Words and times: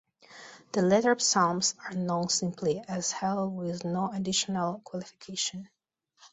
The 0.71 0.81
latter 0.81 1.19
psalms 1.19 1.75
are 1.85 1.93
known 1.95 2.27
simply 2.29 2.83
as 2.87 3.11
Hallel 3.13 3.51
with 3.51 3.85
no 3.85 4.11
additional 4.11 4.79
qualification. 4.79 5.69